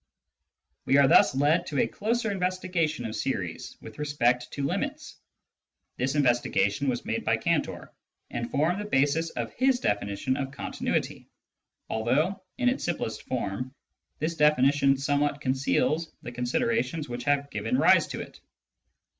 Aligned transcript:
We 0.85 0.97
are 0.97 1.07
thus 1.07 1.35
led 1.35 1.67
to 1.67 1.77
a 1.77 1.85
closer 1.87 2.31
investigation 2.31 3.05
of 3.05 3.15
series 3.15 3.77
with 3.81 3.99
respect 3.99 4.51
to 4.53 4.65
limits. 4.65 5.17
This 5.95 6.15
investigation 6.15 6.87
was 6.89 7.05
made 7.05 7.23
by 7.23 7.37
Cantor 7.37 7.93
and 8.31 8.49
formed 8.49 8.81
the 8.81 8.85
basis 8.89 9.29
of 9.29 9.53
his 9.53 9.79
definition 9.79 10.37
of 10.37 10.49
continuity, 10.51 11.27
although, 11.87 12.41
in 12.57 12.67
its 12.67 12.83
simplest 12.83 13.21
form, 13.27 13.75
this 14.17 14.33
definition 14.35 14.97
somewhat 14.97 15.39
conceals 15.39 16.11
the 16.23 16.31
considerations 16.31 17.07
which 17.07 17.25
have 17.25 17.51
given 17.51 17.77
rise 17.77 18.07
to 18.07 18.21
it. 18.21 18.39